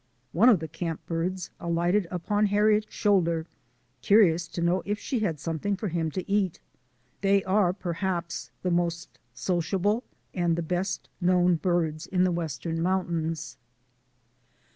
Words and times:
One 0.31 0.49
of 0.49 0.57
the 0.57 0.67
camp 0.67 1.05
birds 1.05 1.51
alighted 1.59 2.07
upon 2.09 2.47
Harriet's 2.47 2.91
shoulder, 2.91 3.45
curious 4.01 4.47
to 4.47 4.59
know 4.59 4.81
if 4.83 4.97
she 4.97 5.19
had 5.19 5.39
something 5.39 5.75
for 5.75 5.89
him 5.89 6.09
to 6.09 6.27
eat. 6.27 6.59
They 7.21 7.43
are 7.43 7.71
perhaps 7.71 8.49
the 8.63 8.71
most 8.71 9.19
sociable 9.35 10.03
and 10.33 10.55
the 10.55 10.63
best 10.63 11.07
known 11.21 11.57
birds 11.57 12.07
in 12.07 12.23
the 12.23 12.31
west 12.31 12.65
ern 12.65 12.81
mountains. 12.81 13.57